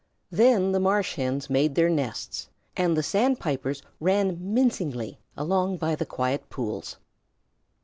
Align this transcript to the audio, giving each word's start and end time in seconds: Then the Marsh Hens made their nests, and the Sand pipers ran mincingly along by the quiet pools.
Then 0.31 0.71
the 0.71 0.79
Marsh 0.79 1.13
Hens 1.13 1.47
made 1.47 1.75
their 1.75 1.87
nests, 1.87 2.49
and 2.75 2.97
the 2.97 3.03
Sand 3.03 3.39
pipers 3.39 3.83
ran 3.99 4.35
mincingly 4.51 5.19
along 5.37 5.77
by 5.77 5.93
the 5.93 6.07
quiet 6.07 6.49
pools. 6.49 6.97